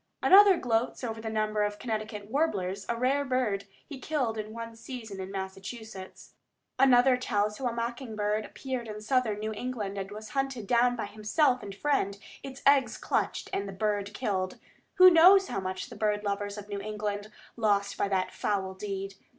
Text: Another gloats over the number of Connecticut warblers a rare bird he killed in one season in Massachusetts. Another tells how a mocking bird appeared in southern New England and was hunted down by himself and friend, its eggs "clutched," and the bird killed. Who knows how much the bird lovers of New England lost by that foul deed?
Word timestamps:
Another 0.23 0.57
gloats 0.57 1.03
over 1.03 1.21
the 1.21 1.29
number 1.29 1.61
of 1.61 1.77
Connecticut 1.77 2.31
warblers 2.31 2.87
a 2.89 2.95
rare 2.97 3.23
bird 3.23 3.65
he 3.85 3.99
killed 3.99 4.35
in 4.35 4.51
one 4.51 4.75
season 4.75 5.19
in 5.19 5.29
Massachusetts. 5.31 6.33
Another 6.79 7.17
tells 7.17 7.59
how 7.59 7.67
a 7.67 7.71
mocking 7.71 8.15
bird 8.15 8.43
appeared 8.43 8.87
in 8.87 8.99
southern 8.99 9.37
New 9.37 9.51
England 9.53 9.99
and 9.99 10.09
was 10.09 10.29
hunted 10.29 10.65
down 10.65 10.95
by 10.95 11.05
himself 11.05 11.61
and 11.61 11.75
friend, 11.75 12.17
its 12.41 12.63
eggs 12.65 12.97
"clutched," 12.97 13.47
and 13.53 13.67
the 13.69 13.73
bird 13.73 14.11
killed. 14.15 14.57
Who 14.95 15.11
knows 15.11 15.49
how 15.49 15.59
much 15.59 15.85
the 15.91 15.95
bird 15.95 16.23
lovers 16.23 16.57
of 16.57 16.67
New 16.67 16.81
England 16.81 17.31
lost 17.55 17.95
by 17.95 18.07
that 18.07 18.31
foul 18.33 18.73
deed? 18.73 19.13